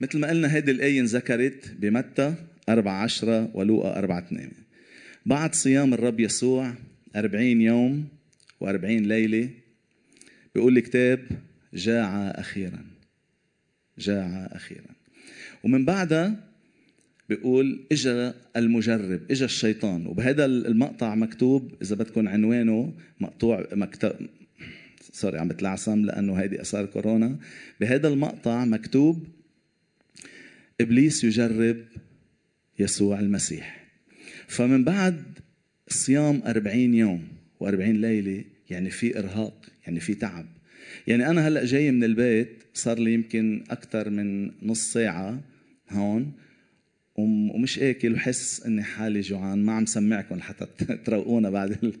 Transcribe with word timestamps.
مثل 0.00 0.18
ما 0.18 0.28
قلنا 0.28 0.54
هيدي 0.54 0.70
الآية 0.70 1.00
انذكرت 1.00 1.74
بمتى؟ 1.78 2.34
4 2.68 3.02
10 3.02 3.50
ولوقا 3.54 3.98
4 3.98 4.18
2 4.18 4.50
بعد 5.26 5.54
صيام 5.54 5.94
الرب 5.94 6.20
يسوع 6.20 6.74
40 7.16 7.60
يوم 7.60 8.08
و40 8.64 8.84
ليلة 8.84 9.50
بيقول 10.54 10.76
الكتاب 10.76 11.20
جاع 11.74 12.30
أخيرا. 12.30 12.84
جاع 13.98 14.48
أخيرا. 14.52 14.94
ومن 15.64 15.84
بعدها 15.84 16.36
بيقول 17.28 17.86
إجا 17.92 18.34
المجرب 18.56 19.20
إجا 19.30 19.44
الشيطان. 19.44 20.06
وبهذا 20.06 20.44
المقطع 20.44 21.14
مكتوب 21.14 21.74
إذا 21.82 21.96
بدكم 21.96 22.28
عنوانه 22.28 22.94
مقطوع 23.20 23.66
مكتوب 23.72 24.12
سوري 25.12 25.38
عم 25.38 25.48
بتلعثم 25.48 26.04
لأنه 26.04 26.34
هيدي 26.34 26.60
أثار 26.60 26.86
كورونا. 26.86 27.38
بهذا 27.80 28.08
المقطع 28.08 28.64
مكتوب 28.64 29.26
إبليس 30.80 31.24
يجرب 31.24 31.76
يسوع 32.78 33.20
المسيح. 33.20 33.86
فمن 34.48 34.84
بعد 34.84 35.22
صيام 35.88 36.42
أربعين 36.46 36.94
يوم 36.94 37.28
وأربعين 37.60 38.00
ليلة 38.00 38.44
يعني 38.70 38.90
في 38.90 39.18
إرهاق 39.18 39.66
يعني 39.86 40.00
في 40.00 40.14
تعب. 40.14 40.46
يعني 41.06 41.30
أنا 41.30 41.48
هلأ 41.48 41.64
جاي 41.64 41.90
من 41.90 42.04
البيت 42.04 42.62
صار 42.74 42.98
لي 42.98 43.14
يمكن 43.14 43.64
أكثر 43.70 44.10
من 44.10 44.50
نص 44.62 44.92
ساعة 44.92 45.40
هون 45.90 46.32
ومش 47.16 47.78
آكل 47.78 48.14
وحس 48.14 48.62
إني 48.66 48.82
حالي 48.82 49.20
جوعان 49.20 49.58
ما 49.58 49.72
عم 49.72 49.86
سمعكم 49.86 50.40
حتى 50.40 50.66
تروقونا 51.04 51.50
بعد 51.50 51.94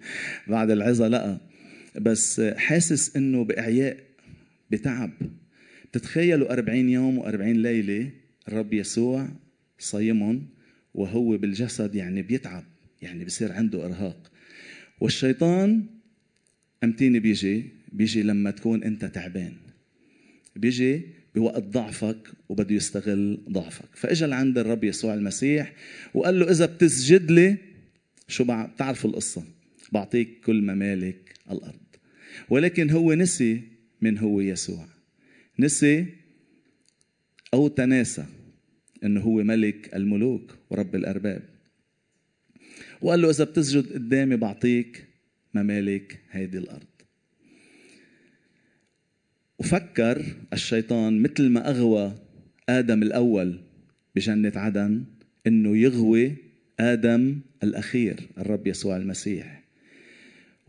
بعد 0.46 0.70
العظة 0.70 1.08
لأ. 1.08 1.38
بس 2.00 2.40
حاسس 2.40 3.16
إنه 3.16 3.44
بإعياء 3.44 3.96
بتعب. 4.70 5.10
تتخيلوا 5.92 6.52
أربعين 6.52 6.88
يوم 6.88 7.18
وأربعين 7.18 7.62
ليلة 7.62 8.10
الرب 8.48 8.72
يسوع 8.72 9.28
صايمهم 9.78 10.46
وهو 10.94 11.36
بالجسد 11.36 11.94
يعني 11.94 12.22
بيتعب 12.22 12.64
يعني 13.02 13.24
بصير 13.24 13.52
عنده 13.52 13.86
إرهاق. 13.86 14.32
والشيطان 15.00 15.86
أمتين 16.84 17.18
بيجي 17.18 17.64
بيجي 17.92 18.22
لما 18.22 18.50
تكون 18.50 18.82
أنت 18.82 19.04
تعبان. 19.04 19.52
بيجي 20.56 21.02
بوقت 21.34 21.62
ضعفك 21.62 22.18
وبده 22.48 22.74
يستغل 22.74 23.40
ضعفك. 23.50 23.88
فإجا 23.94 24.26
لعند 24.26 24.58
الرب 24.58 24.84
يسوع 24.84 25.14
المسيح 25.14 25.72
وقال 26.14 26.38
له 26.38 26.50
إذا 26.50 26.66
بتسجد 26.66 27.30
لي 27.30 27.56
شو 28.28 28.44
بتعرفوا 28.44 29.10
القصة؟ 29.10 29.44
بعطيك 29.92 30.40
كل 30.40 30.62
ممالك 30.62 31.34
الأرض. 31.50 31.80
ولكن 32.50 32.90
هو 32.90 33.14
نسي 33.14 33.62
من 34.00 34.18
هو 34.18 34.40
يسوع. 34.40 34.88
نسي 35.58 36.06
أو 37.54 37.68
تناسى. 37.68 38.24
إنه 39.06 39.20
هو 39.20 39.42
ملك 39.42 39.94
الملوك 39.94 40.58
ورب 40.70 40.94
الأرباب. 40.94 41.42
وقال 43.02 43.22
له 43.22 43.30
إذا 43.30 43.44
بتسجد 43.44 43.92
قدامي 43.92 44.36
بعطيك 44.36 45.06
ممالك 45.54 46.20
هيدي 46.30 46.58
الأرض. 46.58 46.86
وفكر 49.58 50.24
الشيطان 50.52 51.22
مثل 51.22 51.48
ما 51.48 51.70
أغوى 51.70 52.14
آدم 52.68 53.02
الأول 53.02 53.60
بجنة 54.16 54.52
عدن 54.56 55.04
إنه 55.46 55.76
يغوي 55.76 56.34
آدم 56.80 57.40
الأخير 57.62 58.20
الرب 58.38 58.66
يسوع 58.66 58.96
المسيح. 58.96 59.62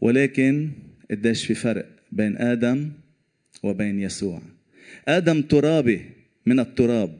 ولكن 0.02 0.70
قديش 1.12 1.46
في 1.46 1.54
فرق 1.54 1.90
بين 2.12 2.38
آدم 2.38 2.92
وبين 3.64 4.00
يسوع. 4.00 4.42
آدم 5.08 5.42
ترابي 5.42 6.02
من 6.46 6.60
التراب 6.60 7.20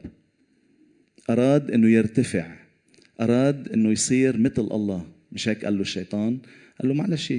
أراد 1.30 1.70
إنه 1.70 1.88
يرتفع 1.88 2.56
أراد 3.20 3.68
إنه 3.68 3.90
يصير 3.90 4.38
مثل 4.38 4.62
الله. 4.62 5.06
مش 5.32 5.48
هيك 5.48 5.64
قال 5.64 5.74
له 5.74 5.80
الشيطان؟ 5.80 6.38
قال 6.80 6.88
له 6.88 6.94
معلش 6.94 7.34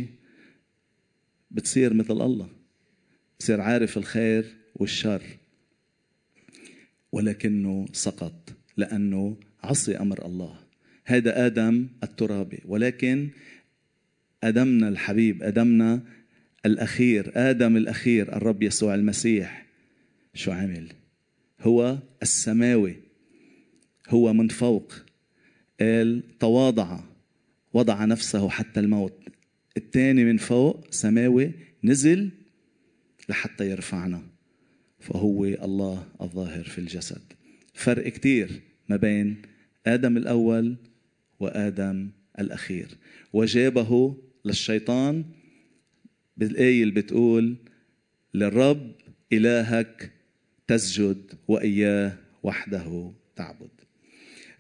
بتصير 1.52 1.94
مثل 1.94 2.14
الله 2.14 2.50
بصير 3.40 3.62
عارف 3.62 3.98
الخير 3.98 4.56
والشر. 4.76 5.22
ولكنه 7.12 7.86
سقط 7.94 8.54
لأنه 8.78 9.38
عصي 9.64 9.98
أمر 9.98 10.26
الله. 10.26 10.60
هذا 11.06 11.46
آدم 11.46 11.88
الترابي. 12.04 12.60
ولكن 12.66 13.30
آدمنا 14.44 14.90
الحبيب 14.90 15.44
آدمنا 15.44 16.02
الأخير 16.66 17.32
آدم 17.36 17.78
الأخير 17.78 18.36
الرب 18.36 18.64
يسوع 18.64 18.96
المسيح 18.96 19.66
شو 20.34 20.52
عمل؟ 20.52 20.88
هو 21.62 21.98
السماوي. 22.22 23.09
هو 24.10 24.34
من 24.34 24.48
فوق 24.48 24.94
قال 25.80 26.38
تواضع. 26.40 27.00
وضع 27.74 28.06
نفسه 28.06 28.50
حتى 28.50 28.80
الموت. 28.80 29.14
الثاني 29.78 30.24
من 30.24 30.38
فوق 30.38 30.92
سماوي 30.92 31.52
نزل 31.84 32.32
لحتى 33.30 33.70
يرفعنا. 33.70 34.22
فهو 35.00 35.46
الله 35.46 36.08
الظاهر 36.22 36.64
في 36.64 36.78
الجسد. 36.78 37.22
فرق 37.74 38.08
كتير 38.08 38.62
ما 38.90 38.96
بين 38.96 39.42
آدم 39.86 40.18
الأول 40.18 40.76
وآدم 41.40 42.10
الأخير. 42.40 42.88
وجابه 43.34 44.18
للشيطان 44.46 45.26
بالآية 46.38 46.84
اللي 46.84 46.94
بتقول 46.94 47.56
للرب 48.34 48.92
إلهك 49.34 50.12
تسجد 50.68 51.32
وإياه 51.48 52.18
وحده 52.44 53.12
تعبد. 53.36 53.70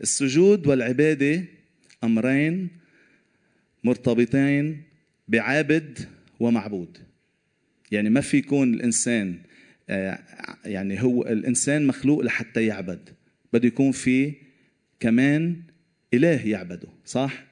السجود 0.01 0.67
والعبادة 0.67 1.43
أمرين 2.03 2.69
مرتبطين 3.83 4.83
بعابد 5.27 5.99
ومعبود. 6.39 6.97
يعني 7.91 8.09
ما 8.09 8.21
في 8.21 8.37
يكون 8.37 8.73
الإنسان 8.73 9.39
آه، 9.89 10.19
يعني 10.65 11.03
هو 11.03 11.23
الإنسان 11.23 11.87
مخلوق 11.87 12.21
لحتى 12.21 12.65
يعبد. 12.65 13.09
بده 13.53 13.67
يكون 13.67 13.91
في 13.91 14.33
كمان 14.99 15.61
إله 16.13 16.47
يعبده 16.47 16.87
صح؟ 17.05 17.45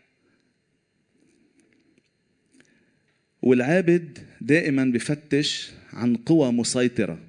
والعابد 3.41 4.19
دائما 4.41 4.85
بفتش 4.85 5.71
عن 5.93 6.15
قوى 6.15 6.51
مسيطرة 6.51 7.19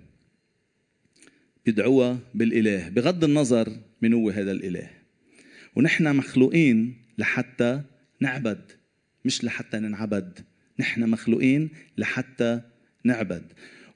بيدعوها 1.66 2.18
بالإله 2.34 2.88
بغض 2.88 3.24
النظر 3.24 3.76
من 4.02 4.12
هو 4.12 4.30
هذا 4.30 4.52
الإله. 4.52 4.97
ونحن 5.78 6.16
مخلوقين 6.16 6.94
لحتى 7.18 7.82
نعبد 8.20 8.72
مش 9.24 9.44
لحتى 9.44 9.78
ننعبد 9.78 10.38
نحن 10.80 11.10
مخلوقين 11.10 11.70
لحتى 11.98 12.60
نعبد. 13.04 13.42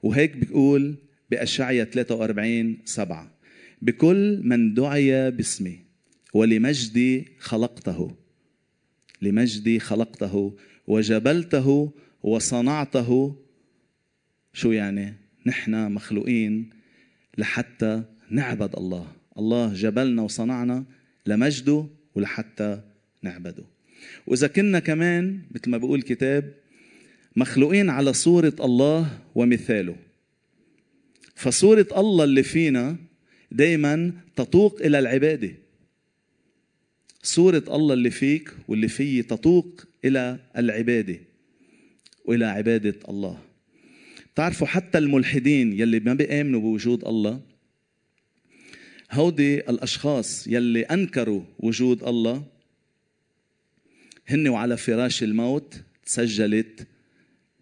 وهيك 0.03 0.37
بيقول 0.37 0.95
بأشعية 1.31 1.83
43 1.83 2.77
سبعة 2.85 3.31
بكل 3.81 4.41
من 4.43 4.73
دعي 4.73 5.31
باسمي 5.31 5.79
ولمجدي 6.33 7.25
خلقته 7.39 8.15
لمجدي 9.21 9.79
خلقته 9.79 10.57
وجبلته 10.87 11.93
وصنعته. 12.23 13.41
شو 14.53 14.71
يعني؟ 14.71 15.13
نحن 15.45 15.91
مخلوقين 15.91 16.69
لحتى 17.37 18.03
نعبد 18.29 18.75
الله. 18.75 19.11
الله 19.37 19.73
جبلنا 19.73 20.21
وصنعنا 20.21 20.85
لمجده 21.25 21.87
ولحتى 22.15 22.81
نعبده. 23.21 23.63
وإذا 24.27 24.47
كنا 24.47 24.79
كمان 24.79 25.39
مثل 25.51 25.69
ما 25.69 25.77
بيقول 25.77 25.99
الكتاب 25.99 26.53
مخلوقين 27.35 27.89
على 27.89 28.13
صورة 28.13 28.53
الله 28.59 29.19
ومثاله. 29.35 29.95
فصورة 31.35 31.87
الله 31.97 32.23
اللي 32.23 32.43
فينا 32.43 32.95
دايما 33.51 34.11
تطوق 34.35 34.81
إلى 34.81 34.99
العبادة. 34.99 35.51
صورة 37.23 37.63
الله 37.67 37.93
اللي 37.93 38.11
فيك 38.11 38.53
واللي 38.67 38.87
فيي 38.87 39.23
تطوق 39.23 39.85
إلى 40.05 40.39
العبادة 40.57 41.19
وإلى 42.25 42.45
عبادة 42.45 42.95
الله. 43.09 43.41
تعرفوا 44.35 44.67
حتى 44.67 44.97
الملحدين 44.97 45.79
يلي 45.79 45.99
ما 45.99 46.13
بيآمنوا 46.13 46.61
بوجود 46.61 47.05
الله 47.05 47.41
هودي 49.13 49.59
الأشخاص 49.59 50.47
يلي 50.47 50.81
أنكروا 50.81 51.43
وجود 51.59 52.03
الله 52.03 52.43
هن 54.27 54.47
وعلى 54.47 54.77
فراش 54.77 55.23
الموت 55.23 55.81
تسجلت 56.05 56.87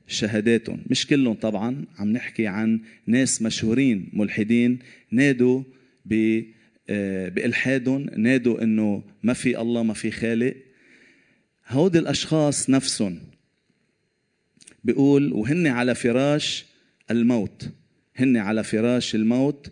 شهاداتهم. 0.08 0.82
مش 0.90 1.08
كلهم 1.08 1.34
طبعا 1.34 1.86
عم 1.98 2.12
نحكي 2.12 2.48
عن 2.48 2.82
ناس 3.08 3.42
مشهورين 3.42 4.10
ملحدين 4.14 4.80
نادوا 5.12 5.64
آه، 6.90 7.30
بإلحادهم 7.30 8.10
نادوا 8.18 8.64
إنه 8.64 9.04
ما 9.24 9.34
في 9.34 9.62
الله 9.62 9.84
ما 9.84 9.94
في 9.94 10.12
خالق. 10.12 10.56
هودي 11.68 12.00
الأشخاص 12.00 12.70
نفسهم 12.70 13.20
بيقول 14.84 15.34
وهن 15.34 15.68
على 15.68 15.96
فراش 15.96 16.66
الموت 17.12 17.70
هن 18.16 18.38
على 18.38 18.64
فراش 18.64 19.16
الموت 19.16 19.72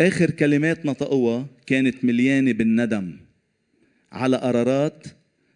آخر 0.00 0.30
كلمات 0.30 0.86
نطقوها 0.86 1.46
كانت 1.66 2.04
مليانة 2.04 2.52
بالندم 2.52 3.16
على 4.12 4.36
قرارات 4.36 5.06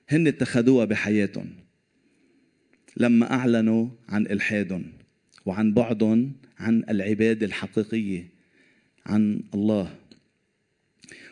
هن 0.09 0.27
اتخذوها 0.27 0.85
بحياتهم. 0.85 1.51
لما 2.97 3.33
أعلنوا 3.33 3.89
عن 4.09 4.27
إلحادهم 4.27 4.93
وعن 5.47 5.75
بعدهم 5.75 6.33
عن 6.59 6.85
العبادة 6.89 7.47
الحقيقية 7.47 8.29
عن 9.07 9.41
الله. 9.55 9.95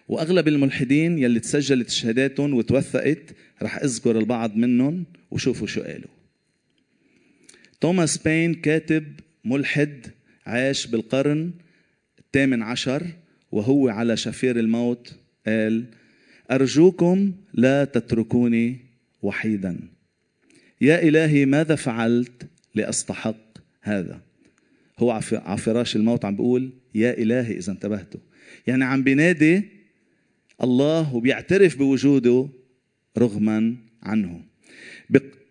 وأغلب 0.08 0.48
الملحدين 0.48 1.18
يلي 1.18 1.40
تسجلت 1.40 1.90
شهاداتهم 1.90 2.54
وتوثقت 2.54 3.34
رح 3.62 3.76
أذكر 3.76 4.18
البعض 4.18 4.56
منهم 4.56 5.04
وشوفوا 5.30 5.66
شو 5.66 5.82
قالوا. 5.82 6.10
توماس 7.80 8.18
بين 8.18 8.54
كاتب 8.54 9.20
ملحد 9.44 10.06
عاش 10.46 10.86
بالقرن 10.86 11.52
الثامن 12.36 12.62
عشر 12.62 13.06
وهو 13.52 13.88
على 13.88 14.16
شفير 14.16 14.58
الموت 14.58 15.14
قال 15.46 15.84
أرجوكم 16.50 17.32
لا 17.54 17.84
تتركوني 17.84 18.76
وحيدا. 19.22 19.78
يا 20.80 21.02
إلهي 21.02 21.46
ماذا 21.46 21.74
فعلت 21.74 22.48
لأستحق 22.74 23.58
هذا؟ 23.82 24.20
هو 24.98 25.20
على 25.32 25.58
فراش 25.58 25.96
الموت 25.96 26.24
عم 26.24 26.36
بيقول 26.36 26.70
يا 26.94 27.18
إلهي 27.18 27.56
إذا 27.56 27.72
انتبهتوا. 27.72 28.20
يعني 28.66 28.84
عم 28.84 29.02
بينادي 29.02 29.62
الله 30.62 31.14
وبيعترف 31.14 31.78
بوجوده 31.78 32.48
رغما 33.18 33.74
عنه. 34.02 34.42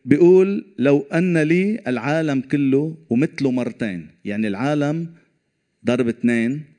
بيقول 0.05 0.65
لو 0.77 1.01
أن 1.13 1.37
لي 1.37 1.79
العالم 1.87 2.41
كله 2.41 2.97
ومثله 3.09 3.51
مرتين 3.51 4.07
يعني 4.25 4.47
العالم 4.47 5.07
ضرب 5.85 6.07
اثنين 6.07 6.74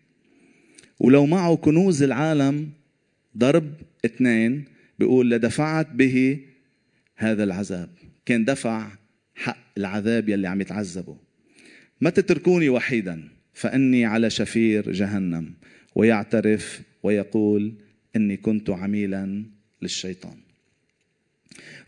ولو 1.01 1.27
معه 1.27 1.57
كنوز 1.57 2.03
العالم 2.03 2.69
ضرب 3.39 3.73
اثنين 4.05 4.65
بيقول 4.99 5.31
لدفعت 5.31 5.91
به 5.93 6.41
هذا 7.17 7.45
العذاب. 7.45 7.89
كان 8.27 8.45
دفع 8.45 8.91
حق 9.35 9.59
العذاب 9.79 10.29
يلي 10.29 10.49
عم 10.49 10.61
يتعذبه. 10.61 11.17
ما 12.01 12.11
تتركوني 12.11 12.69
وحيدا 12.69 13.29
فإني 13.55 14.05
على 14.05 14.31
شفير 14.31 14.93
جهنم. 14.93 15.55
ويعترف 15.95 16.83
ويقول 17.03 17.75
إني 18.17 18.37
كنت 18.37 18.71
عميلا 18.71 19.45
للشيطان. 19.83 20.37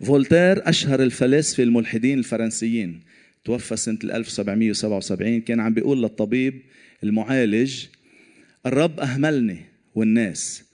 فولتير 0.05 0.69
أشهر 0.69 1.03
الفلاسفة 1.03 1.63
الملحدين 1.63 2.19
الفرنسيين 2.19 3.01
توفى 3.45 3.77
سنة 3.77 3.99
1777 4.05 5.41
كان 5.41 5.61
عم 5.61 5.75
بيقول 5.75 6.03
للطبيب 6.03 6.63
المعالج 7.05 7.87
الرب 8.67 9.01
أهملني 9.01 9.65
والناس. 9.95 10.65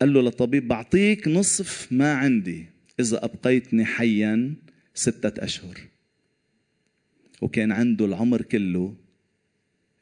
قال 0.00 0.12
له 0.12 0.22
للطبيب 0.22 0.68
بعطيك 0.68 1.28
نصف 1.28 1.92
ما 1.92 2.12
عندي 2.12 2.66
إذا 3.00 3.24
أبقيتني 3.24 3.84
حيا 3.84 4.54
ستة 4.94 5.44
أشهر. 5.44 5.80
وكان 7.40 7.72
عنده 7.72 8.04
العمر 8.04 8.42
كله 8.42 8.96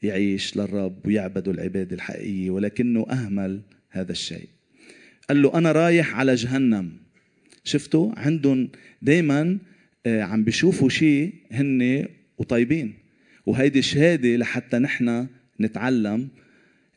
يعيش 0.02 0.56
للرب 0.56 1.06
ويعبد 1.06 1.48
العبادة 1.48 1.96
الحقيقية 1.96 2.50
ولكنه 2.50 3.06
أهمل 3.10 3.60
هذا 3.90 4.12
الشيء. 4.12 4.48
قال 5.28 5.42
له 5.42 5.58
أنا 5.58 5.72
رايح 5.72 6.14
على 6.14 6.34
جهنم. 6.34 6.92
شفتوا 7.64 8.12
عندهم 8.16 8.68
دايما 9.02 9.58
آه، 10.06 10.22
عم 10.22 10.44
بيشوفوا 10.44 10.88
شيء 10.88 11.34
هن 11.50 12.08
وطيبين. 12.38 12.94
وهيدي 13.46 13.82
شهادة 13.82 14.36
لحتى 14.36 14.78
نحن 14.78 15.26
نتعلم 15.60 16.28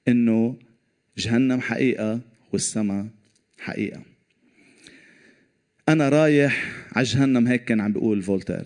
إنه 0.07 0.56
جهنم 1.18 1.62
حقيقة 1.62 2.22
والسماء 2.54 3.07
حقيقة. 3.60 4.02
أنا 5.90 6.10
رايح 6.10 6.84
على 6.96 7.06
جهنم 7.06 7.48
هيك 7.48 7.63
كان 7.63 7.81
عم 7.81 7.94
بيقول 7.94 8.22
فولتير. 8.22 8.66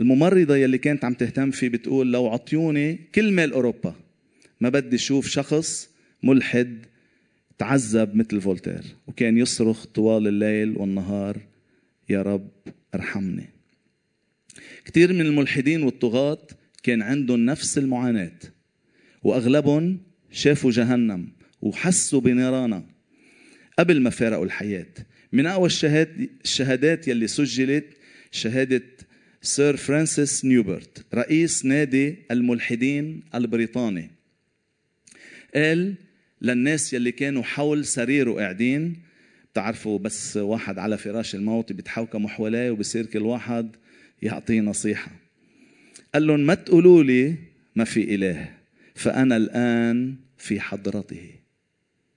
الممرضة 0.00 0.56
يلي 0.56 0.78
كانت 0.78 1.04
عم 1.04 1.14
تهتم 1.14 1.50
فيه 1.50 1.68
بتقول 1.68 2.12
لو 2.12 2.28
عطيوني 2.28 2.98
كل 3.14 3.32
مال 3.32 3.52
أوروبا 3.52 3.94
ما 4.60 4.68
بدي 4.68 4.96
أشوف 4.96 5.28
شخص 5.28 5.90
ملحد 6.22 6.78
تعذب 7.58 8.16
مثل 8.16 8.40
فولتير. 8.40 8.84
وكان 9.06 9.38
يصرخ 9.38 9.86
طوال 9.86 10.28
الليل 10.28 10.76
والنهار 10.76 11.38
يا 12.08 12.22
رب 12.22 12.48
ارحمني. 12.94 13.48
كثير 14.84 15.12
من 15.12 15.20
الملحدين 15.20 15.82
والطغاة 15.82 16.46
كان 16.82 17.02
عندهم 17.02 17.44
نفس 17.46 17.78
المعاناة 17.78 18.38
وأغلبهم 19.22 19.98
شافوا 20.32 20.70
جهنم 20.70 21.28
وحسوا 21.62 22.20
بنيرانها 22.20 22.84
قبل 23.78 24.00
ما 24.00 24.10
فارقوا 24.10 24.44
الحياة. 24.44 24.86
من 25.32 25.46
أقوى 25.46 25.68
الشهادات 26.44 27.08
يلي 27.08 27.26
سجلت 27.26 27.84
شهادة 28.30 28.82
سير 29.42 29.76
فرانسيس 29.76 30.44
نيوبرت 30.44 31.04
رئيس 31.14 31.64
نادي 31.64 32.16
الملحدين 32.30 33.22
البريطاني. 33.34 34.10
قال 35.54 35.94
للناس 36.42 36.92
يلي 36.92 37.12
كانوا 37.12 37.42
حول 37.42 37.84
سريره 37.84 38.32
قاعدين 38.32 38.96
بتعرفوا 39.52 39.98
بس 39.98 40.36
واحد 40.36 40.78
على 40.78 40.98
فراش 40.98 41.34
الموت 41.34 41.72
بيتحوكموا 41.72 42.28
حواليه 42.28 42.70
وبصير 42.70 43.06
كل 43.06 43.22
واحد 43.22 43.76
يعطيه 44.22 44.60
نصيحة. 44.60 45.10
قال 46.14 46.26
لهم 46.26 46.40
ما 46.40 46.54
تقولوا 46.54 47.02
لي 47.02 47.34
ما 47.76 47.84
في 47.84 48.14
إله. 48.14 48.59
فأنا 49.00 49.36
الآن 49.36 50.16
في 50.38 50.60
حضرته. 50.60 51.30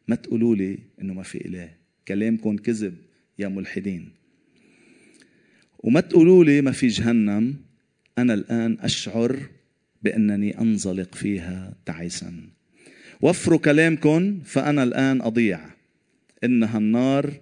ما 0.08 0.16
تقولوا 0.16 0.56
لي 0.56 0.80
إنه 1.02 1.14
ما 1.14 1.24
في 1.24 1.48
إله. 1.48 1.70
كلامكم 2.08 2.58
كذب 2.58 2.96
يا 3.40 3.48
ملحدين. 3.48 4.10
وما 5.80 6.02
تقولوا 6.02 6.44
لي 6.44 6.62
ما 6.62 6.72
في 6.72 6.88
جهنم. 6.88 7.56
أنا 8.18 8.34
الآن 8.34 8.78
أشعر 8.80 9.40
بأنني 10.04 10.62
أنزلق 10.62 11.16
فيها 11.16 11.76
تعيسا. 11.86 12.34
وفروا 13.22 13.60
كلامكم 13.60 14.40
فأنا 14.46 14.84
الآن 14.84 15.22
أضيع. 15.22 15.60
إنها 16.44 16.78
النار 16.78 17.34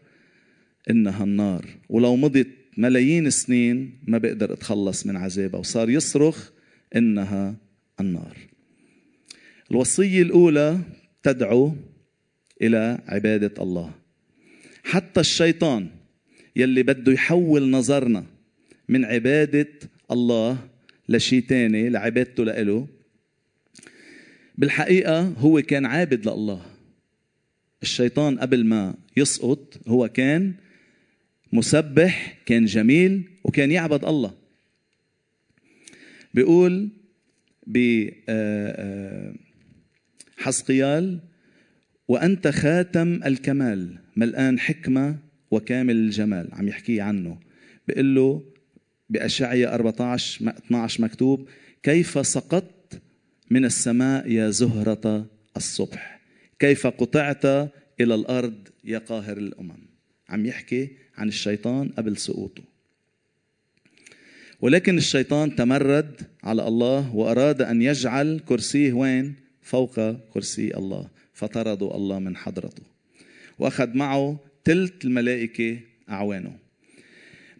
إنها 0.89 1.23
النار. 1.23 1.65
ولو 1.89 2.15
مضت 2.15 2.47
ملايين 2.77 3.27
السنين 3.27 3.99
ما 4.07 4.17
بقدر 4.17 4.53
أتخلص 4.53 5.05
من 5.05 5.15
عذابها. 5.15 5.59
وصار 5.59 5.89
يصرخ 5.89 6.49
إنها 6.95 7.55
النار. 7.99 8.50
الوصية 9.71 10.21
الأولى 10.21 10.79
تدعو 11.23 11.75
إلى 12.61 12.99
عبادة 13.07 13.63
الله. 13.63 13.93
حتى 14.83 15.19
الشيطان 15.19 15.89
يلي 16.55 16.83
بده 16.83 17.11
يحول 17.11 17.69
نظرنا 17.69 18.25
من 18.89 19.05
عبادة 19.05 19.69
الله 20.11 20.67
لشيء 21.09 21.43
تاني 21.43 21.89
لعبادته 21.89 22.45
لإله 22.45 22.87
بالحقيقة 24.57 25.21
هو 25.21 25.61
كان 25.61 25.85
عابد 25.85 26.27
لله. 26.27 26.65
الشيطان 27.83 28.39
قبل 28.39 28.65
ما 28.65 28.95
يسقط 29.17 29.79
هو 29.87 30.07
كان 30.07 30.53
مسبح 31.53 32.37
كان 32.45 32.65
جميل 32.65 33.23
وكان 33.43 33.71
يعبد 33.71 34.05
الله. 34.05 34.33
بيقول 36.33 36.89
ب 37.67 37.77
آه، 37.77 38.11
آه، 38.29 39.30
حسقيال 40.51 41.19
وأنت 42.07 42.47
خاتم 42.47 43.19
الكمال 43.25 43.97
ملآن 44.15 44.59
حكمة 44.59 45.17
وكامل 45.51 45.95
الجمال 45.95 46.49
عم 46.53 46.67
يحكي 46.67 47.01
عنه. 47.01 47.39
بيقول 47.87 48.15
له 48.15 48.43
بأشعية 49.09 49.75
14 49.75 50.49
12 50.65 51.03
مكتوب 51.03 51.47
كيف 51.83 52.27
سقطت 52.27 53.01
من 53.49 53.65
السماء 53.65 54.31
يا 54.31 54.49
زهرة 54.49 55.25
الصبح؟ 55.57 56.21
كيف 56.59 56.87
قطعت 56.87 57.45
إلى 58.01 58.15
الأرض 58.15 58.67
يا 58.83 58.97
قاهر 58.97 59.37
الأمم؟ 59.37 59.81
عم 60.29 60.45
يحكي 60.45 60.89
عن 61.17 61.27
الشيطان 61.27 61.89
قبل 61.89 62.17
سقوطه. 62.17 62.63
ولكن 64.61 64.97
الشيطان 64.97 65.55
تمرد 65.55 66.21
على 66.43 66.67
الله 66.67 67.15
وأراد 67.15 67.61
أن 67.61 67.81
يجعل 67.81 68.39
كرسيه 68.45 68.93
وين؟ 68.93 69.40
فوق 69.61 70.11
كرسي 70.11 70.77
الله 70.77 71.09
فطردوا 71.33 71.95
الله 71.95 72.19
من 72.19 72.37
حضرته. 72.37 72.83
وأخذ 73.59 73.97
معه 73.97 74.39
تلت 74.63 75.05
الملائكة 75.05 75.79
أعوانه. 76.09 76.59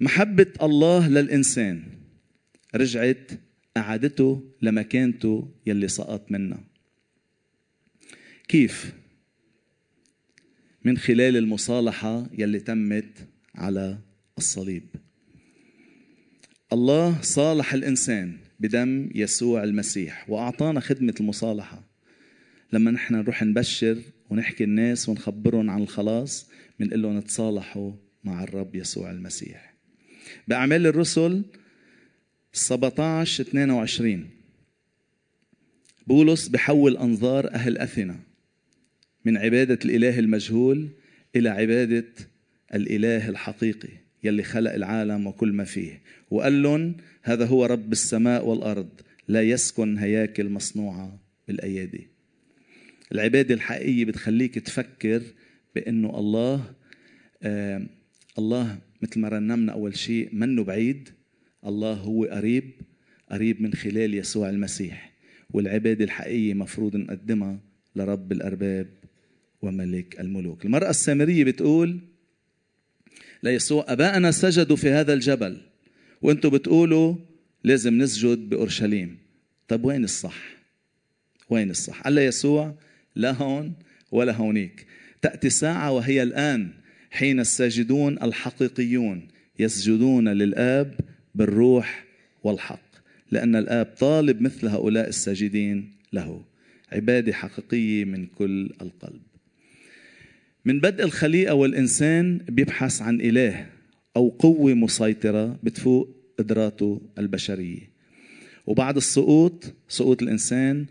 محبة 0.01 0.53
الله 0.61 1.09
للإنسان 1.09 1.83
رجعت 2.75 3.31
أعادته 3.77 4.43
لمكانته 4.61 5.51
يلي 5.65 5.87
سقط 5.87 6.31
منها. 6.31 6.63
كيف؟ 8.47 8.93
من 10.83 10.97
خلال 10.97 11.37
المصالحة 11.37 12.29
يلي 12.37 12.59
تمت 12.59 13.27
على 13.55 13.97
الصليب. 14.37 14.83
الله 16.73 17.21
صالح 17.21 17.73
الإنسان 17.73 18.37
بدم 18.59 19.09
يسوع 19.15 19.63
المسيح 19.63 20.29
وأعطانا 20.29 20.79
خدمة 20.79 21.15
المصالحة. 21.19 21.90
لما 22.73 22.91
نحن 22.91 23.15
نروح 23.15 23.43
نبشر 23.43 23.97
ونحكي 24.29 24.63
الناس 24.63 25.09
ونخبرهم 25.09 25.69
عن 25.69 25.81
الخلاص 25.81 26.49
بنقول 26.79 27.01
لهم 27.01 27.19
تصالحوا 27.19 27.91
مع 28.23 28.43
الرب 28.43 28.75
يسوع 28.75 29.11
المسيح. 29.11 29.73
بأعمال 30.47 30.87
الرسل 30.87 31.43
17 32.53 33.43
22 33.43 34.29
بولس 36.07 36.47
بحول 36.47 36.97
أنظار 36.97 37.53
أهل 37.53 37.77
أثينا 37.77 38.19
من 39.25 39.37
عبادة 39.37 39.79
الإله 39.85 40.19
المجهول 40.19 40.89
إلى 41.35 41.49
عبادة 41.49 42.05
الإله 42.73 43.29
الحقيقي 43.29 43.89
يلي 44.23 44.43
خلق 44.43 44.73
العالم 44.73 45.27
وكل 45.27 45.53
ما 45.53 45.63
فيه. 45.63 46.01
وقال 46.31 46.63
لهم 46.63 46.95
هذا 47.23 47.45
هو 47.45 47.65
رب 47.65 47.91
السماء 47.91 48.45
والأرض 48.45 48.89
لا 49.27 49.41
يسكن 49.41 49.97
هياكل 49.97 50.49
مصنوعة 50.49 51.19
بالأيادي. 51.47 52.07
العبادة 53.11 53.55
الحقيقية 53.55 54.05
بتخليك 54.05 54.59
تفكر 54.59 55.21
بأنه 55.75 56.19
الله 56.19 56.73
آه 57.43 57.87
الله 58.37 58.77
مثل 59.01 59.19
ما 59.19 59.29
رنمنا 59.29 59.71
أول 59.71 59.97
شيء 59.97 60.29
منه 60.33 60.63
بعيد 60.63 61.09
الله 61.65 61.93
هو 61.93 62.25
قريب 62.25 62.71
قريب 63.31 63.61
من 63.61 63.73
خلال 63.73 64.13
يسوع 64.13 64.49
المسيح. 64.49 65.11
والعبادة 65.49 66.05
الحقيقية 66.05 66.53
مفروض 66.53 66.95
نقدمها 66.95 67.59
لرب 67.95 68.31
الأرباب 68.31 68.87
وملك 69.61 70.19
الملوك. 70.19 70.65
المرأة 70.65 70.89
السامرية 70.89 71.43
بتقول 71.43 71.99
ليسوع 73.43 73.85
أباءنا 73.87 74.31
سجدوا 74.31 74.75
في 74.75 74.89
هذا 74.89 75.13
الجبل. 75.13 75.57
وأنتم 76.21 76.49
بتقولوا 76.49 77.15
لازم 77.63 77.97
نسجد 77.97 78.49
بأورشليم. 78.49 79.17
طب 79.67 79.85
وين 79.85 80.03
الصح؟ 80.03 80.37
وين 81.49 81.69
الصح؟ 81.69 82.01
قال 82.01 82.17
يسوع 82.17 82.75
لا 83.15 83.31
هون 83.31 83.73
ولا 84.11 84.33
هونيك. 84.33 84.85
تأتي 85.21 85.49
ساعة 85.49 85.91
وهي 85.91 86.23
الآن 86.23 86.69
حين 87.11 87.39
الساجدون 87.39 88.23
الحقيقيون 88.23 89.27
يسجدون 89.59 90.29
للآب 90.29 90.99
بالروح 91.35 92.05
والحق 92.43 92.91
لأن 93.31 93.55
الآب 93.55 93.85
طالب 93.85 94.41
مثل 94.41 94.67
هؤلاء 94.67 95.07
الساجدين 95.07 95.91
له. 96.13 96.43
عبادة 96.91 97.33
حقيقية 97.33 98.05
من 98.05 98.25
كل 98.25 98.69
القلب. 98.81 99.21
من 100.65 100.79
بدء 100.79 101.03
الخليقة 101.03 101.53
والإنسان 101.53 102.37
بيبحث 102.37 103.01
عن 103.01 103.21
إله 103.21 103.65
أو 104.15 104.29
قوة 104.29 104.73
مسيطرة 104.73 105.59
بتفوق 105.63 106.09
قدراته 106.39 107.01
البشرية. 107.17 107.91
وبعد 108.67 108.97
السقوط 108.97 109.73
سقوط 109.87 110.21
الإنسان 110.21 110.85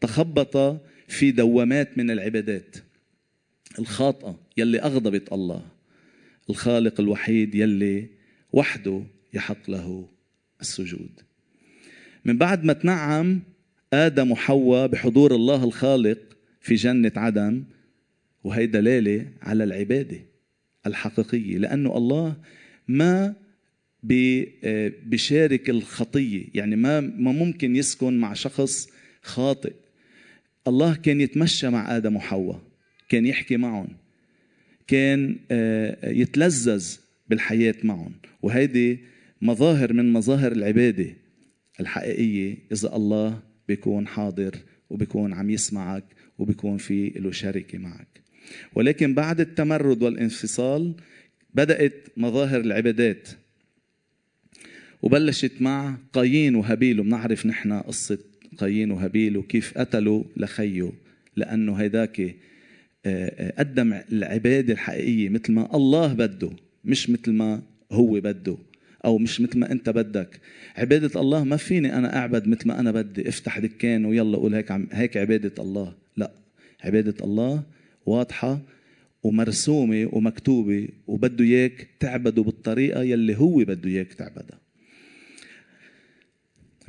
تخبط 0.00 0.80
في 1.08 1.30
دوامات 1.30 1.98
من 1.98 2.10
العبادات. 2.10 2.76
الخاطئة 3.78 4.40
يلي 4.56 4.80
أغضبت 4.80 5.32
الله. 5.32 5.66
الخالق 6.50 7.00
الوحيد 7.00 7.54
يلي 7.54 8.08
وحده 8.52 9.02
يحق 9.34 9.70
له 9.70 10.08
السجود. 10.60 11.20
من 12.24 12.38
بعد 12.38 12.64
ما 12.64 12.72
تنعم 12.72 13.40
آدم 13.92 14.30
وحواء 14.30 14.86
بحضور 14.86 15.34
الله 15.34 15.64
الخالق 15.64 16.18
في 16.60 16.74
جنة 16.74 17.12
عدن 17.16 17.64
وهي 18.44 18.66
دلالة 18.66 19.26
على 19.42 19.64
العبادة 19.64 20.20
الحقيقية. 20.86 21.58
لأنه 21.58 21.96
الله 21.96 22.36
ما 22.88 23.34
بيشارك 25.02 25.70
الخطية. 25.70 26.44
يعني 26.54 26.76
ما 26.76 27.00
ما 27.00 27.32
ممكن 27.32 27.76
يسكن 27.76 28.18
مع 28.18 28.34
شخص 28.34 28.88
خاطئ. 29.22 29.72
الله 30.68 30.94
كان 30.94 31.20
يتمشى 31.20 31.68
مع 31.68 31.96
آدم 31.96 32.16
وحواء 32.16 32.60
كان 33.08 33.26
يحكي 33.26 33.56
معهم 33.56 33.88
كان 34.86 35.36
آه، 35.50 36.10
يتلذذ 36.10 36.96
بالحياة 37.28 37.74
معهم. 37.82 38.12
وهيدي 38.42 38.98
مظاهر 39.42 39.92
من 39.92 40.12
مظاهر 40.12 40.52
العبادة 40.52 41.14
الحقيقية 41.80 42.56
إذا 42.72 42.96
الله 42.96 43.42
بيكون 43.68 44.06
حاضر 44.06 44.56
وبيكون 44.90 45.32
عم 45.32 45.50
يسمعك 45.50 46.04
وبيكون 46.38 46.78
في 46.78 47.08
له 47.08 47.30
شركة 47.30 47.78
معك. 47.78 48.20
ولكن 48.74 49.14
بعد 49.14 49.40
التمرد 49.40 50.02
والانفصال 50.02 50.94
بدأت 51.54 52.08
مظاهر 52.16 52.60
العبادات. 52.60 53.28
وبلشت 55.02 55.52
مع 55.60 55.98
قايين 56.12 56.54
وهابيل 56.54 57.00
وبنعرف 57.00 57.46
نحن 57.46 57.72
قصة 57.72 58.18
قايين 58.58 58.90
وهابيل 58.90 59.36
وكيف 59.36 59.78
قتلوا 59.78 60.24
لخيه 60.36 60.92
لأنه 61.36 61.74
هيداك 61.74 62.20
آه، 62.20 62.34
آه، 63.06 63.54
قدم 63.58 64.00
العبادة 64.12 64.72
الحقيقية 64.72 65.28
مثل 65.28 65.52
ما 65.52 65.76
الله 65.76 66.12
بده 66.12 66.50
مش 66.84 67.10
مثل 67.10 67.32
ما 67.32 67.62
هو 67.92 68.20
بده 68.20 68.56
أو 69.04 69.18
مش 69.18 69.40
مثل 69.40 69.58
ما 69.58 69.72
أنت 69.72 69.90
بدك. 69.90 70.40
عبادة 70.76 71.20
الله 71.20 71.44
ما 71.44 71.56
فيني 71.56 71.98
أنا 71.98 72.16
أعبد 72.16 72.48
مثل 72.48 72.68
ما 72.68 72.80
أنا 72.80 72.92
بدي 72.92 73.28
افتح 73.28 73.58
دكان 73.58 74.04
ويلا 74.04 74.36
قول 74.36 74.54
هيك 74.54 74.72
هيك 74.92 75.16
عبادة 75.16 75.52
الله. 75.58 75.94
لا 76.16 76.30
عبادة 76.84 77.24
الله 77.24 77.62
واضحة 78.06 78.60
ومرسومة 79.22 80.08
ومكتوبة 80.12 80.88
وبده 81.06 81.44
إياك 81.44 81.88
تعبده 82.00 82.42
بالطريقة 82.42 83.02
يلي 83.02 83.36
هو 83.38 83.56
بده 83.56 83.90
إياك 83.90 84.12
تعبدها. 84.12 84.65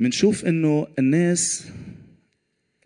منشوف 0.00 0.44
إنه 0.46 0.86
الناس 0.98 1.68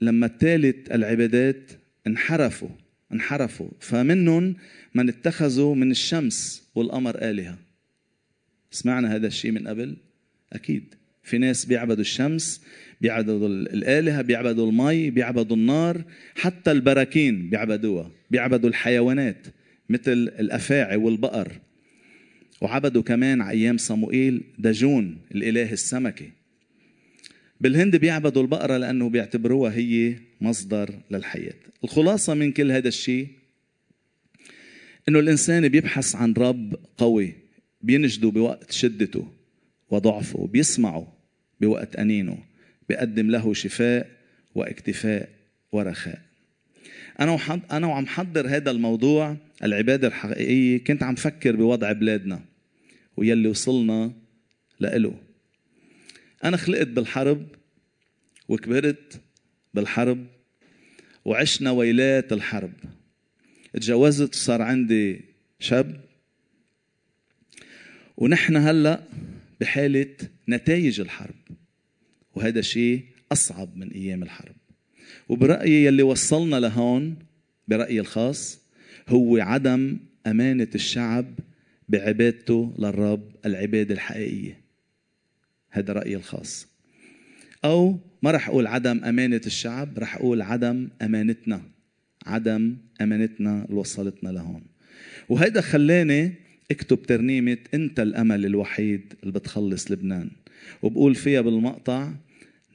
لما 0.00 0.26
تالت 0.26 0.92
العبادات 0.92 1.71
انحرفوا 2.07 2.69
انحرفوا. 3.12 3.69
فمنهم 3.81 4.57
من 4.95 5.09
اتخذوا 5.09 5.75
من 5.75 5.90
الشمس 5.90 6.69
والقمر 6.75 7.31
آلهة. 7.31 7.59
سمعنا 8.71 9.16
هذا 9.16 9.26
الشيء 9.26 9.50
من 9.50 9.69
قبل؟ 9.69 9.97
أكيد. 10.52 10.95
في 11.23 11.38
ناس 11.38 11.64
بيعبدوا 11.64 12.00
الشمس 12.00 12.62
بيعبدوا 13.00 13.49
الآلهة 13.49 14.23
بيعبدوا 14.23 14.71
المي 14.71 15.11
بيعبدوا 15.11 15.57
النار 15.57 16.04
حتى 16.35 16.73
البراكين 16.73 17.50
بيعبدوها 17.50 18.11
بيعبدوا 18.31 18.69
الحيوانات 18.69 19.47
مثل 19.88 20.12
الأفاعي 20.12 20.97
والبقر. 20.97 21.52
وعبدوا 22.61 23.02
كمان 23.02 23.42
أيام 23.42 23.76
صموئيل 23.76 24.42
دجون 24.59 25.19
الإله 25.35 25.73
السمكي. 25.73 26.41
بالهند 27.62 27.97
بيعبدوا 27.97 28.42
البقرة 28.42 28.76
لأنه 28.76 29.09
بيعتبروها 29.09 29.73
هي 29.73 30.16
مصدر 30.40 30.95
للحياة. 31.11 31.54
الخلاصة 31.85 32.35
من 32.35 32.52
كل 32.52 32.73
هذا 32.73 32.88
الشيء 32.88 33.28
إنه 35.09 35.19
الإنسان 35.19 35.69
بيبحث 35.69 36.16
عن 36.16 36.33
رب 36.33 36.76
قوي 36.99 37.35
بينجده 37.81 38.31
بوقت 38.31 38.73
شدته 38.73 39.28
وضعفه 39.90 40.47
بيسمعه 40.47 41.12
بوقت 41.61 41.97
أنينه 41.97 42.38
بيقدم 42.88 43.31
له 43.31 43.54
شفاء 43.54 44.11
واكتفاء 44.54 45.28
ورخاء. 45.73 46.23
وحض... 47.21 47.61
أنا 47.73 47.87
وعم 47.87 48.07
حضر 48.07 48.49
هذا 48.49 48.71
الموضوع 48.71 49.37
العبادة 49.64 50.09
الحقيقية 50.09 50.85
كنت 50.85 51.02
عم 51.02 51.14
فكر 51.14 51.57
بوضع 51.57 51.92
بلادنا 51.92 52.40
ويلي 53.16 53.49
وصلنا 53.49 54.12
لإله. 54.81 55.31
أنا 56.44 56.56
خلقت 56.56 56.87
بالحرب 56.87 57.46
وكبرت 58.49 59.20
بالحرب 59.75 60.26
وعشنا 61.25 61.70
ويلات 61.70 62.32
الحرب. 62.32 62.72
تجوزت 63.72 64.34
وصار 64.34 64.62
عندي 64.62 65.25
شاب. 65.58 66.00
ونحن 68.16 68.56
هلأ 68.56 69.02
بحالة 69.61 70.16
نتائج 70.49 71.00
الحرب. 71.00 71.34
وهذا 72.34 72.61
شيء 72.61 73.04
أصعب 73.32 73.76
من 73.76 73.90
أيام 73.90 74.22
الحرب. 74.22 74.56
وبرأيي 75.28 75.84
يلي 75.84 76.02
وصلنا 76.02 76.61
لهون 76.61 77.18
برأيي 77.68 78.00
الخاص 78.00 78.61
هو 79.08 79.37
عدم 79.37 79.99
أمانة 80.26 80.68
الشعب 80.75 81.38
بعبادته 81.88 82.75
للرب 82.78 83.32
العبادة 83.46 83.94
الحقيقية. 83.94 84.62
هذا 85.73 85.93
رأيي 85.93 86.17
الخاص. 86.17 86.69
أو 87.64 87.99
ما 88.23 88.31
رح 88.31 88.49
أقول 88.49 88.67
عدم 88.67 89.05
أمانة 89.05 89.41
الشعب 89.47 89.99
رح 89.99 90.17
أقول 90.17 90.43
عدم 90.43 90.88
أمانتنا 91.02 91.62
عدم 92.26 92.76
أمانتنا 93.00 93.64
اللي 93.64 93.76
وصلتنا 93.76 94.29
لهون. 94.29 94.62
وهيدا 95.29 95.61
خلاني 95.61 96.33
أكتب 96.71 97.02
ترنيمة 97.02 97.59
أنت 97.75 98.00
الأمل 98.00 98.47
الوحيد 98.47 99.14
اللي 99.23 99.33
بتخلص 99.33 99.91
لبنان. 99.91 100.31
وبقول 100.83 101.14
فيها 101.14 101.41
بالمقطع 101.41 102.12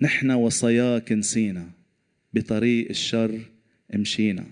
نحن 0.01 0.31
وصاياك 0.31 1.11
نسينا 1.11 1.69
بطريق 2.33 2.89
الشر 2.89 3.39
مشينا. 3.93 4.45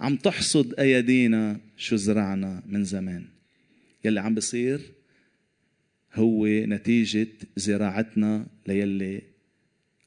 عم 0.00 0.16
تحصد 0.16 0.80
أيدينا 0.80 1.60
شو 1.76 1.96
زرعنا 1.96 2.62
من 2.66 2.84
زمان. 2.84 3.24
يلي 4.04 4.20
عم 4.20 4.34
بصير 4.34 4.80
هو 6.18 6.46
نتيجة 6.46 7.28
زراعتنا 7.56 8.46
ليلي 8.66 9.22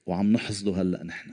وعم 0.05 0.31
نحصده 0.33 0.81
هلأ 0.81 1.03
نحن. 1.03 1.31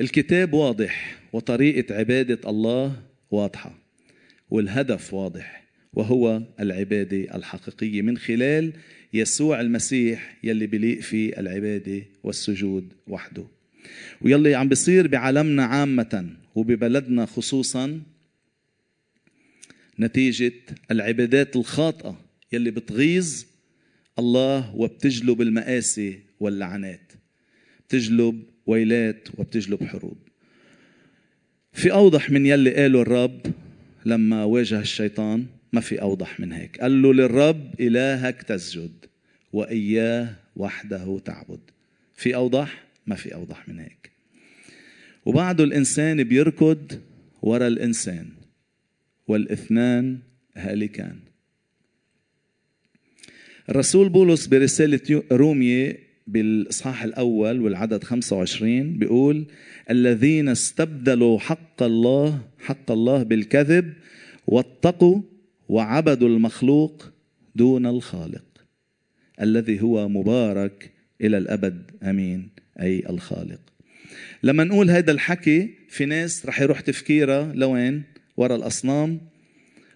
الكتاب 0.00 0.52
واضح 0.52 1.18
وطريقة 1.32 1.94
عبادة 1.94 2.50
الله 2.50 3.02
واضحة 3.30 3.78
والهدف 4.50 5.14
واضح 5.14 5.66
وهو 5.92 6.42
العبادة 6.60 7.36
الحقيقية 7.36 8.02
من 8.02 8.18
خلال 8.18 8.72
يسوع 9.12 9.60
المسيح 9.60 10.36
يلي 10.44 10.66
بليق 10.66 11.00
فيه 11.00 11.38
العبادة 11.38 12.02
والسجود 12.22 12.92
وحده. 13.06 13.44
ويلي 14.20 14.54
عم 14.54 14.68
بيصير 14.68 15.06
بعالمنا 15.06 15.64
عامة 15.64 16.36
وببلدنا 16.54 17.26
خصوصا 17.26 18.00
نتيجة 20.00 20.52
العبادات 20.90 21.56
الخاطئة 21.56 22.25
يلي 22.56 22.70
بتغيظ 22.70 23.44
الله 24.18 24.76
وبتجلب 24.76 25.42
المآسي 25.42 26.20
واللعنات. 26.40 27.12
بتجلب 27.88 28.42
ويلات 28.66 29.28
وبتجلب 29.38 29.84
حروب. 29.84 30.18
في 31.72 31.92
أوضح 31.92 32.30
من 32.30 32.46
يلي 32.46 32.74
قاله 32.74 33.02
الرب 33.02 33.40
لما 34.04 34.44
واجه 34.44 34.80
الشيطان؟ 34.80 35.46
ما 35.72 35.80
في 35.80 36.00
أوضح 36.02 36.40
من 36.40 36.52
هيك. 36.52 36.80
قال 36.80 37.02
له 37.02 37.14
للرب 37.14 37.80
إلهك 37.80 38.42
تسجد 38.42 38.92
وإياه 39.52 40.36
وحده 40.56 41.18
تعبد. 41.24 41.60
في 42.14 42.34
أوضح؟ 42.34 42.84
ما 43.06 43.14
في 43.16 43.34
أوضح 43.34 43.68
من 43.68 43.78
هيك. 43.78 44.10
وبعده 45.24 45.64
الإنسان 45.64 46.24
بيركض 46.24 47.00
ورا 47.42 47.66
الإنسان 47.66 48.28
والإثنان 49.28 50.18
هالكان. 50.56 51.18
الرسول 53.68 54.08
بولس 54.08 54.46
برسالة 54.46 55.22
رومية 55.32 55.98
بالإصحاح 56.26 57.02
الأول 57.02 57.60
والعدد 57.60 58.04
25 58.04 58.98
بيقول 58.98 59.46
الذين 59.90 60.48
استبدلوا 60.48 61.38
حق 61.38 61.82
الله 61.82 62.40
حق 62.58 62.90
الله 62.90 63.22
بالكذب 63.22 63.92
واتقوا 64.46 65.22
وعبدوا 65.68 66.28
المخلوق 66.28 67.12
دون 67.56 67.86
الخالق 67.86 68.44
الذي 69.40 69.82
هو 69.82 70.08
مبارك 70.08 70.92
إلى 71.20 71.38
الأبد 71.38 71.90
أمين 72.02 72.48
أي 72.80 73.04
الخالق. 73.10 73.60
لما 74.42 74.64
نقول 74.64 74.90
هذا 74.90 75.12
الحكي 75.12 75.70
في 75.88 76.04
ناس 76.04 76.46
رح 76.46 76.60
يروح 76.60 76.80
تفكيرها 76.80 77.52
لوين؟ 77.54 78.02
ورا 78.36 78.56
الأصنام 78.56 79.20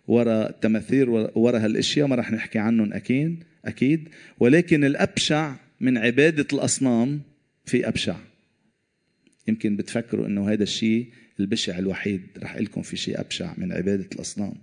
ورا 0.08 0.48
التماثيل 0.48 1.08
ورا 1.34 1.58
هالأشياء 1.58 2.06
ما 2.06 2.16
رح 2.16 2.32
نحكي 2.32 2.58
عنهم 2.58 2.92
أكيد. 2.92 3.44
أكيد. 3.64 4.08
ولكن 4.38 4.84
الأبشع 4.84 5.56
من 5.80 5.98
عبادة 5.98 6.46
الأصنام 6.52 7.20
في 7.66 7.88
أبشع. 7.88 8.16
يمكن 9.48 9.76
بتفكروا 9.76 10.26
إنه 10.26 10.52
هذا 10.52 10.62
الشيء 10.62 11.12
البشع 11.40 11.78
الوحيد 11.78 12.22
رح 12.38 12.56
لكم 12.56 12.82
في 12.82 12.96
شيء 12.96 13.20
أبشع 13.20 13.54
من 13.56 13.72
عبادة 13.72 14.08
الأصنام. 14.12 14.54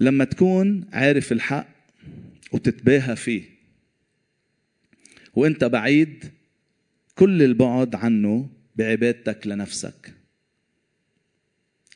لما 0.00 0.24
تكون 0.24 0.84
عارف 0.92 1.32
الحق 1.32 1.68
وتتباهى 2.52 3.16
فيه 3.16 3.42
وإنت 5.34 5.64
بعيد 5.64 6.24
كل 7.14 7.42
البعد 7.42 7.94
عنه 7.94 8.50
بعبادتك 8.76 9.46
لنفسك. 9.46 10.12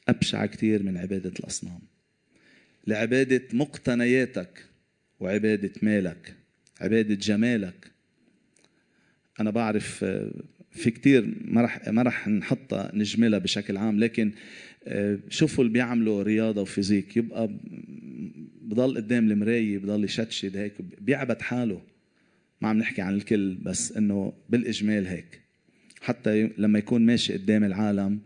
أبشع 0.08 0.46
كثير 0.46 0.82
من 0.82 0.96
عبادة 0.96 1.32
الأصنام. 1.40 1.80
لعبادة 2.86 3.42
مقتنياتك 3.52 4.64
وعبادة 5.20 5.72
مالك 5.82 6.34
عبادة 6.80 7.14
جمالك. 7.14 7.90
أنا 9.40 9.50
بعرف 9.50 10.04
آه، 10.04 10.30
في 10.70 10.90
كتير 10.90 11.34
ما 11.44 11.62
رح 11.62 11.88
ما 11.88 12.02
رح 12.02 12.28
نحطها 12.28 12.90
نجملها 12.94 13.38
بشكل 13.38 13.76
عام 13.76 14.00
لكن 14.00 14.32
آه، 14.84 15.18
شوفوا 15.28 15.64
اللي 15.64 15.72
بيعملوا 15.72 16.22
رياضة 16.22 16.62
وفيزيك. 16.62 17.16
يبقى 17.16 17.50
بضل 18.62 18.96
قدام 18.96 19.30
المراية 19.30 19.78
بضل 19.78 20.04
يشتشد 20.04 20.56
هيك 20.56 20.72
بيعبد 21.00 21.42
حاله. 21.42 21.82
ما 22.60 22.68
عم 22.68 22.78
نحكي 22.78 23.02
عن 23.02 23.14
الكل 23.14 23.54
بس 23.54 23.92
إنه 23.92 24.32
بالإجمال 24.48 25.06
هيك. 25.06 25.40
حتى 26.00 26.50
لما 26.58 26.78
يكون 26.78 27.06
ماشي 27.06 27.32
قدام 27.32 27.64
العالم 27.64 28.20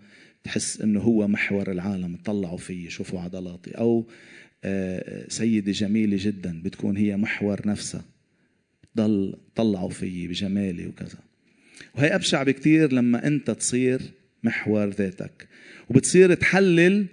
تحس 0.45 0.81
إنه 0.81 1.01
هو 1.01 1.29
محور 1.29 1.71
العالم 1.71 2.17
طلعوا 2.25 2.59
فيي 2.59 2.91
شوفوا 2.91 3.21
عضلاتي. 3.21 3.71
أو 3.71 4.07
سيدة 5.29 5.73
جميلة 5.73 6.17
جدا 6.21 6.63
بتكون 6.63 6.97
هي 6.97 7.17
محور 7.17 7.69
نفسها. 7.69 8.05
ضل 8.97 9.35
طلعوا 9.55 9.91
فيي 9.91 10.29
بجمالي 10.29 10.87
وكذا. 10.87 11.19
وهي 11.95 12.15
أبشع 12.15 12.43
بكتير 12.43 12.93
لما 12.93 13.27
أنت 13.27 13.51
تصير 13.51 14.01
محور 14.43 14.89
ذاتك. 14.89 15.49
وبتصير 15.89 16.35
تحلل 16.35 17.07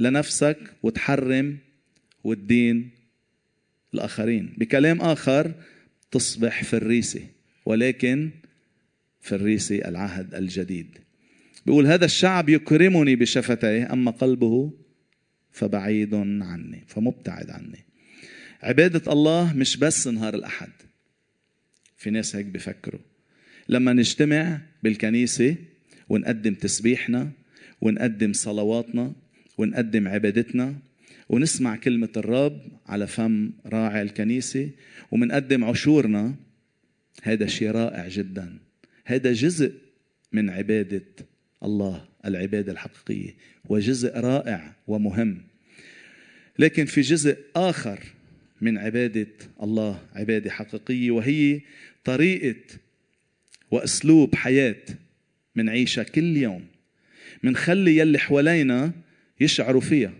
لنفسك 0.00 0.58
وتحرم 0.82 1.58
والدين 2.24 2.90
الآخرين. 3.94 4.54
بكلام 4.58 5.00
آخر 5.00 5.54
تصبح 6.10 6.64
فريسة 6.64 7.22
ولكن 7.66 8.30
فريسة 9.20 9.76
العهد 9.88 10.34
الجديد. 10.34 10.98
بيقول 11.66 11.86
هذا 11.86 12.04
الشعب 12.04 12.48
يكرمني 12.48 13.16
بشفتيه 13.16 13.92
أما 13.92 14.10
قلبه 14.10 14.72
فبعيد 15.54 16.14
عني 16.14 16.84
فمبتعد 16.86 17.50
عني. 17.50 17.84
عبادة 18.62 19.12
الله 19.12 19.52
مش 19.56 19.76
بس 19.76 20.08
نهار 20.08 20.34
الأحد. 20.34 20.72
في 21.96 22.10
ناس 22.10 22.36
هيك 22.36 22.46
بفكروا 22.46 23.00
لما 23.68 23.92
نجتمع 23.92 24.60
بالكنيسة 24.82 25.56
ونقدم 26.08 26.54
تسبيحنا 26.54 27.30
ونقدم 27.80 28.32
صلواتنا 28.32 29.12
ونقدم 29.58 30.08
عبادتنا 30.08 30.78
ونسمع 31.28 31.76
كلمة 31.76 32.08
الرب 32.16 32.60
على 32.86 33.06
فم 33.06 33.52
راعي 33.66 34.02
الكنيسة 34.02 34.70
ومنقدم 35.10 35.64
عشورنا 35.64 36.34
هذا 37.22 37.46
شيء 37.46 37.70
رائع 37.70 38.08
جدا. 38.08 38.58
هذا 39.04 39.32
جزء 39.32 39.72
من 40.32 40.50
عبادة 40.50 41.04
الله 41.64 42.04
العبادة 42.24 42.72
الحقيقية. 42.72 43.34
وجزء 43.68 44.18
رائع 44.18 44.76
ومهم. 44.86 45.42
لكن 46.58 46.84
في 46.84 47.00
جزء 47.00 47.38
آخر 47.56 48.00
من 48.60 48.78
عبادة 48.78 49.26
الله 49.62 50.02
عبادة 50.14 50.50
حقيقية 50.50 51.10
وهي 51.10 51.60
طريقة 52.04 52.78
وأسلوب 53.70 54.34
حياة 54.34 54.82
منعيشها 55.56 56.04
كل 56.04 56.36
يوم 56.36 56.66
منخلي 57.42 57.96
يلي 57.96 58.18
حوالينا 58.18 58.92
يشعروا 59.40 59.80
فيها. 59.80 60.12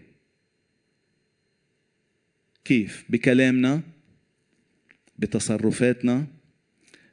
كيف؟ 2.65 3.05
بكلامنا 3.09 3.83
بتصرفاتنا 5.19 6.27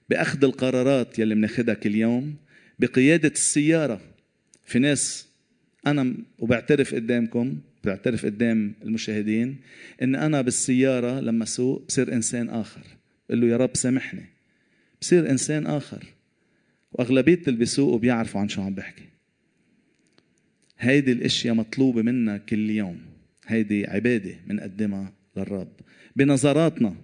بأخذ 0.09 0.43
القرارات 0.43 1.19
يلي 1.19 1.35
بناخذها 1.35 1.73
كل 1.73 1.95
يوم 1.95 2.35
بقيادة 2.79 3.29
السيارة. 3.29 4.10
في 4.71 4.79
ناس 4.79 5.27
أنا 5.87 6.13
وبعترف 6.39 6.95
قدامكم 6.95 7.57
بعترف 7.83 8.25
قدام 8.25 8.73
المشاهدين 8.83 9.57
إن 10.01 10.15
أنا 10.15 10.41
بالسيارة 10.41 11.19
لما 11.19 11.43
أسوق 11.43 11.85
بصير 11.87 12.13
إنسان 12.13 12.49
آخر. 12.49 12.81
بقول 13.29 13.41
له 13.41 13.47
يا 13.47 13.57
رب 13.57 13.75
سامحني. 13.77 14.25
بصير 15.01 15.29
إنسان 15.29 15.67
آخر. 15.67 16.05
وأغلبية 16.91 17.41
اللي 17.47 17.59
بيسوقوا 17.59 17.99
بيعرفوا 17.99 18.41
عن 18.41 18.49
شو 18.49 18.61
عم 18.61 18.75
بحكي. 18.75 19.03
هيدي 20.79 21.11
الأشياء 21.11 21.55
مطلوبة 21.55 22.01
منا 22.01 22.37
كل 22.37 22.69
يوم. 22.69 23.01
هيدي 23.47 23.87
عبادة 23.87 24.35
بنقدمها 24.47 25.13
للرب. 25.37 25.71
بنظراتنا 26.15 26.95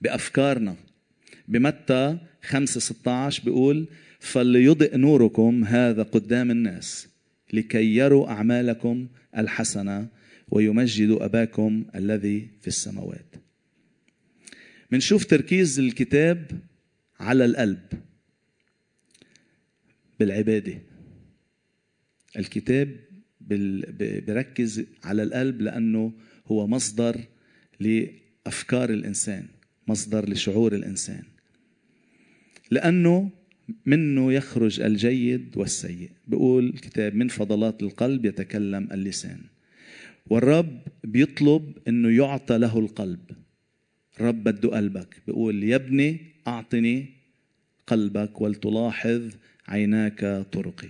بأفكارنا. 0.00 0.76
بمتى 1.48 2.18
5 2.42 2.80
16 2.80 3.44
بيقول 3.44 3.88
فليضئ 4.20 4.96
نوركم 4.96 5.64
هذا 5.64 6.02
قدام 6.02 6.50
الناس 6.50 7.08
لكي 7.52 7.96
يروا 7.96 8.28
أعمالكم 8.28 9.08
الحسنة 9.36 10.08
ويمجدوا 10.48 11.24
أباكم 11.24 11.84
الذي 11.94 12.48
في 12.60 12.68
السماوات. 12.68 13.34
منشوف 14.90 15.24
تركيز 15.24 15.78
الكتاب 15.78 16.60
على 17.20 17.44
القلب 17.44 17.80
بالعبادة. 20.20 20.78
الكتاب 22.36 22.96
بركز 24.26 24.84
على 25.04 25.22
القلب 25.22 25.60
لأنه 25.60 26.12
هو 26.46 26.66
مصدر 26.66 27.20
لأفكار 27.80 28.90
الإنسان 28.90 29.46
مصدر 29.88 30.28
لشعور 30.28 30.74
الإنسان. 30.74 31.22
لأنه 32.70 33.30
منه 33.86 34.32
يخرج 34.32 34.80
الجيد 34.80 35.56
والسيء. 35.56 36.10
بيقول 36.26 36.66
الكتاب 36.66 37.14
من 37.14 37.28
فضلات 37.28 37.82
القلب 37.82 38.24
يتكلم 38.24 38.88
اللسان. 38.92 39.40
والرب 40.26 40.80
بيطلب 41.04 41.78
إنه 41.88 42.08
يعطى 42.08 42.58
له 42.58 42.78
القلب. 42.78 43.20
الرب 44.20 44.44
بده 44.44 44.68
قلبك. 44.68 45.22
بيقول 45.26 45.64
يا 45.64 45.76
ابني 45.76 46.20
أعطني 46.46 47.06
قلبك 47.86 48.40
ولتلاحظ 48.40 49.30
عيناك 49.68 50.46
طرقي. 50.52 50.88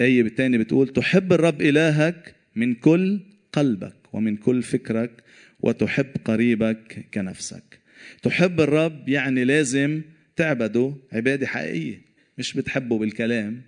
آية 0.00 0.22
بالتاني 0.22 0.58
بتقول 0.58 0.88
تحب 0.88 1.32
الرب 1.32 1.62
إلهك 1.62 2.34
من 2.56 2.74
كل 2.74 3.20
قلبك 3.52 3.94
ومن 4.12 4.36
كل 4.36 4.62
فكرك 4.62 5.22
وتحب 5.60 6.06
قريبك 6.24 7.06
كنفسك. 7.14 7.78
تحب 8.22 8.60
الرب 8.60 9.08
يعني 9.08 9.44
لازم 9.44 10.02
تعبده 10.38 10.94
عبادة 11.12 11.46
حقيقية 11.46 12.00
مش 12.38 12.54
بتحبه 12.54 12.98
بالكلام. 12.98 13.62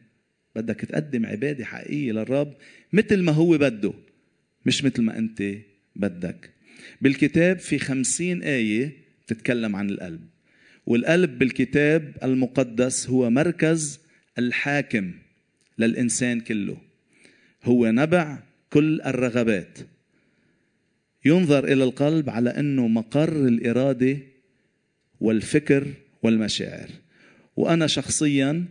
بدك 0.56 0.80
تقدم 0.80 1.26
عبادة 1.26 1.64
حقيقية 1.64 2.12
للرب 2.12 2.54
مثل 2.92 3.22
ما 3.22 3.33
هو 3.33 3.59
بده 3.59 3.92
مش 4.66 4.85
مثل 4.85 5.02
ما 5.02 5.18
أنت 5.18 5.42
بدك. 5.96 6.50
بالكتاب 7.00 7.59
في 7.59 7.78
خمسين 7.78 8.42
آية 8.42 8.92
تتكلم 9.26 9.76
عن 9.76 9.90
القلب 9.90 10.20
والقلب 10.87 11.38
بالكتاب 11.38 12.16
المقدس 12.22 13.09
هو 13.09 13.30
مركز 13.30 14.00
الحاكم 14.38 15.12
للإنسان 15.78 16.40
كله. 16.40 16.76
هو 17.64 17.90
نبع 17.90 18.42
كل 18.70 19.00
الرغبات. 19.00 19.78
ينظر 21.24 21.64
إلى 21.64 21.85
القلب 21.85 22.30
على 22.30 22.50
أنه 22.50 22.88
مقر 22.88 23.48
الإرادة 23.48 24.18
والفكر 25.20 25.87
والمشاعر. 26.22 26.90
وأنا 27.56 27.87
شخصيا 27.87 28.64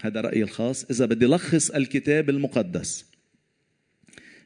هذا 0.00 0.20
رأيي 0.20 0.42
الخاص 0.42 0.84
إذا 0.84 1.06
بدي 1.06 1.26
لخص 1.26 1.70
الكتاب 1.70 2.30
المقدس 2.30 3.04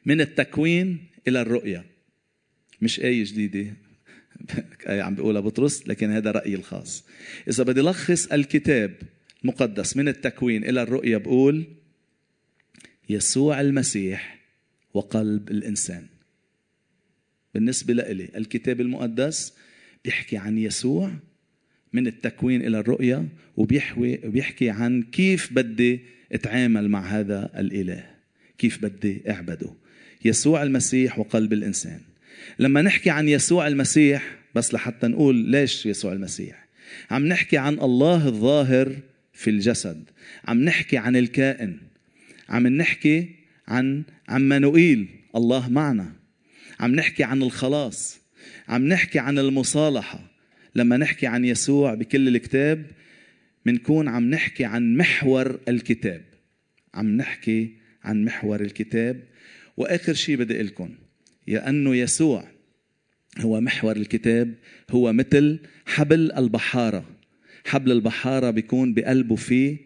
من 0.05 0.21
التكوين 0.21 1.07
إلى 1.27 1.41
الرؤية. 1.41 1.85
مش 2.81 2.99
آية 2.99 3.23
جديدة 3.23 3.73
آية 4.89 5.01
عم 5.01 5.15
بيقولها 5.15 5.41
بطرس 5.41 5.87
لكن 5.87 6.11
هذا 6.11 6.31
رأيي 6.31 6.55
الخاص. 6.55 7.03
إذا 7.47 7.63
بدي 7.63 7.81
لخص 7.81 8.25
الكتاب 8.25 8.95
المقدس 9.43 9.97
من 9.97 10.07
التكوين 10.07 10.63
إلى 10.63 10.81
الرؤية 10.81 11.17
بقول 11.17 11.65
يسوع 13.09 13.61
المسيح 13.61 14.39
وقلب 14.93 15.51
الإنسان. 15.51 16.07
بالنسبة 17.53 17.93
لإلي 17.93 18.29
الكتاب 18.35 18.81
المقدس 18.81 19.53
بيحكي 20.05 20.37
عن 20.37 20.57
يسوع 20.57 21.11
من 21.93 22.07
التكوين 22.07 22.61
إلى 22.61 22.79
الرؤية 22.79 23.27
وبيحوي 23.57 24.19
وبيحكي 24.23 24.69
عن 24.69 25.03
كيف 25.03 25.53
بدي 25.53 25.99
أتعامل 26.31 26.89
مع 26.89 27.05
هذا 27.05 27.49
الإله 27.57 28.05
كيف 28.57 28.81
بدي 28.81 29.21
أعبده. 29.29 29.69
يسوع 30.25 30.63
المسيح 30.63 31.19
وقلب 31.19 31.53
الإنسان. 31.53 31.99
لما 32.59 32.81
نحكي 32.81 33.09
عن 33.09 33.29
يسوع 33.29 33.67
المسيح 33.67 34.35
بس 34.55 34.73
لحتى 34.73 35.07
نقول 35.07 35.35
ليش 35.35 35.85
يسوع 35.85 36.13
المسيح؟ 36.13 36.65
عم 37.11 37.25
نحكي 37.25 37.57
عن 37.57 37.73
الله 37.73 38.27
الظاهر 38.27 38.95
في 39.33 39.49
الجسد. 39.49 40.03
عم 40.45 40.61
نحكي 40.63 40.97
عن 40.97 41.15
الكائن. 41.15 41.77
عم 42.49 42.67
نحكي 42.67 43.29
عن 43.67 44.03
عمانوئيل 44.27 45.07
الله 45.35 45.69
معنا. 45.69 46.13
عم 46.79 46.95
نحكي 46.95 47.23
عن 47.23 47.43
الخلاص. 47.43 48.19
عم 48.67 48.87
نحكي 48.87 49.19
عن 49.19 49.39
المصالحة. 49.39 50.34
لما 50.75 50.97
نحكي 50.97 51.27
عن 51.27 51.45
يسوع 51.45 51.93
بكل 51.93 52.27
الكتاب 52.27 52.85
منكون 53.65 54.07
عم 54.07 54.29
نحكي 54.29 54.65
عن 54.65 54.97
محور 54.97 55.59
الكتاب. 55.67 56.21
عم 56.93 57.17
نحكي 57.17 57.73
عن 58.03 58.25
محور 58.25 58.61
الكتاب. 58.61 59.23
وآخر 59.77 60.13
شيء 60.13 60.35
بدي 60.35 60.61
لكم 60.61 60.89
لأنه 61.47 61.95
يسوع 61.95 62.47
هو 63.39 63.61
محور 63.61 63.95
الكتاب 63.95 64.53
هو 64.91 65.13
مثل 65.13 65.59
حبل 65.85 66.31
البحارة. 66.31 67.05
حبل 67.65 67.91
البحارة 67.91 68.49
بيكون 68.49 68.93
بقلبه 68.93 69.35
فيه 69.35 69.77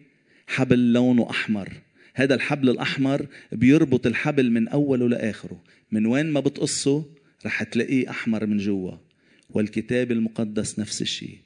حبل 0.46 0.92
لونه 0.92 1.30
أحمر. 1.30 1.68
هذا 2.14 2.34
الحبل 2.34 2.68
الأحمر 2.68 3.26
بيربط 3.52 4.06
الحبل 4.06 4.50
من 4.50 4.68
أوله 4.68 5.08
لآخره. 5.08 5.62
من 5.92 6.06
وين 6.06 6.26
ما 6.26 6.40
بتقصه 6.40 7.04
رح 7.46 7.62
تلاقيه 7.62 8.10
أحمر 8.10 8.46
من 8.46 8.56
جوا. 8.56 9.09
والكتاب 9.54 10.12
المقدس 10.12 10.78
نفس 10.78 11.02
الشيء. 11.02 11.38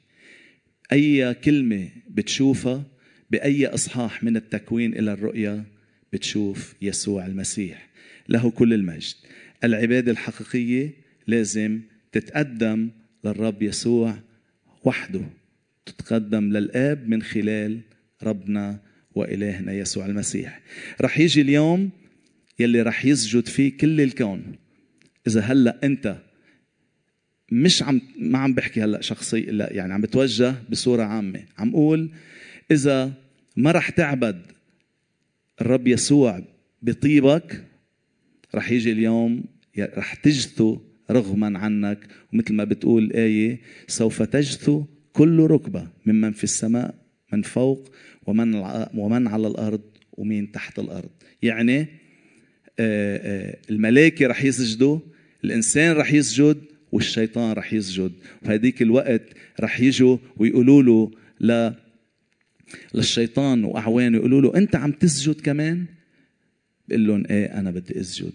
أي 0.91 1.33
كلمة 1.33 1.89
بتشوفها 2.09 2.83
بأي 3.31 3.67
إصحاح 3.67 4.23
من 4.23 4.37
التكوين 4.37 4.99
إلى 4.99 5.13
الرؤيا 5.13 5.63
بتشوف 6.13 6.75
يسوع 6.81 7.25
المسيح. 7.25 7.89
له 8.29 8.51
كل 8.51 8.73
المجد. 8.73 9.13
العبادة 9.63 10.11
الحقيقية 10.11 10.93
لازم 11.27 11.81
تتقدم 12.11 12.89
للرب 13.23 13.63
يسوع 13.63 14.17
وحده. 14.83 15.21
تتقدم 15.85 16.57
للآب 16.57 17.09
من 17.09 17.21
خلال 17.21 17.79
ربنا 18.23 18.79
وإلهنا 19.15 19.73
يسوع 19.73 20.05
المسيح. 20.05 20.61
رح 21.01 21.19
يجي 21.19 21.41
اليوم 21.41 21.89
يلي 22.59 22.81
رح 22.81 23.05
يسجد 23.05 23.47
فيه 23.47 23.77
كل 23.77 24.01
الكون. 24.01 24.55
إذا 25.27 25.41
هلأ 25.41 25.79
أنت 25.83 26.17
مش 27.51 27.83
عم 27.83 28.01
ما 28.19 28.39
عم 28.39 28.53
بحكي 28.53 28.83
هلا 28.83 29.01
شخصي 29.01 29.41
لا 29.41 29.73
يعني 29.73 29.93
عم 29.93 30.01
بتوجه 30.01 30.55
بصورة 30.69 31.03
عامة. 31.03 31.43
عم 31.57 31.69
أقول 31.69 32.09
إذا 32.71 33.13
ما 33.55 33.71
رح 33.71 33.89
تعبد 33.89 34.41
الرب 35.61 35.87
يسوع 35.87 36.41
بطيبك 36.81 37.63
رح 38.55 38.71
يجي 38.71 38.91
اليوم 38.91 39.43
رح 39.79 40.13
تجثو 40.13 40.79
رغما 41.11 41.59
عنك. 41.59 42.07
ومثل 42.33 42.53
ما 42.53 42.63
بتقول 42.63 43.03
الآية 43.03 43.59
سوف 43.87 44.21
تجثو 44.21 44.85
كل 45.13 45.39
ركبة 45.39 45.87
ممن 46.05 46.31
في 46.31 46.43
السماء 46.43 46.95
من 47.33 47.41
فوق 47.41 47.91
ومن 48.27 48.55
ومن 48.93 49.27
على 49.27 49.47
الأرض 49.47 49.81
ومين 50.13 50.51
تحت 50.51 50.79
الأرض. 50.79 51.09
يعني 51.41 51.79
آه، 52.79 53.47
آه، 53.49 53.57
الملائكة 53.69 54.27
رح 54.27 54.43
يسجدوا 54.43 54.99
الإنسان 55.43 55.95
رح 55.95 56.13
يسجد 56.13 56.57
والشيطان 56.95 57.51
رح 57.51 57.73
يسجد. 57.73 58.11
وهديك 58.45 58.81
الوقت 58.81 59.21
رح 59.59 59.79
يجوا 59.79 60.17
ويقولوا 60.37 60.83
له 60.83 61.11
ل 61.39 61.71
للشيطان 62.93 63.63
واعوانه 63.63 64.17
يقولوا 64.17 64.41
له 64.41 64.57
أنت 64.57 64.75
عم 64.75 64.91
تسجد 64.91 65.41
كمان؟ 65.41 65.85
بقول 66.87 67.07
لهم 67.07 67.25
إيه 67.29 67.45
أنا 67.45 67.71
بدي 67.71 67.99
أسجد. 68.01 68.33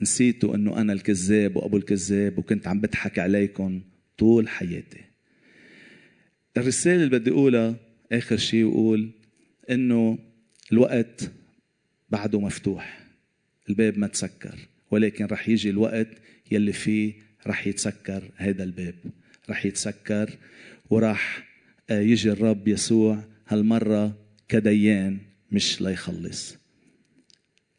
نسيتوا 0.00 0.54
إنه 0.54 0.80
أنا 0.80 0.92
الكذاب 0.92 1.56
وأبو 1.56 1.76
الكذاب 1.76 2.38
وكنت 2.38 2.68
عم 2.68 2.80
بضحك 2.80 3.18
عليكم 3.18 3.80
طول 4.18 4.48
حياتي. 4.48 5.00
الرسالة 6.56 7.04
اللي 7.04 7.18
بدي 7.18 7.30
أقولها 7.30 7.76
آخر 8.12 8.36
شيء 8.36 8.64
وقول 8.64 9.10
إنه 9.70 10.18
الوقت 10.72 11.30
بعده 12.10 12.40
مفتوح 12.40 13.06
الباب 13.68 13.98
ما 13.98 14.06
تسكر 14.06 14.58
ولكن 14.90 15.24
رح 15.24 15.48
يجي 15.48 15.70
الوقت 15.70 16.08
يلي 16.50 16.72
فيه 16.72 17.29
رح 17.46 17.66
يتسكر 17.66 18.30
هذا 18.36 18.64
الباب 18.64 18.94
رح 19.50 19.66
يتسكر 19.66 20.38
وراح 20.90 21.48
آه، 21.90 22.00
يجي 22.00 22.30
الرب 22.30 22.68
يسوع 22.68 23.24
هالمرة 23.48 24.16
كديان 24.48 25.18
مش 25.52 25.80
ليخلص. 25.80 26.56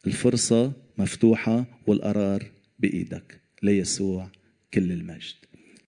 الفرصة 0.08 0.74
مفتوحة 0.98 1.66
والقرار 1.88 2.52
بإيدك 2.80 3.42
ليسوع 3.64 4.30
كل 4.74 4.92
المجد. 4.92 5.36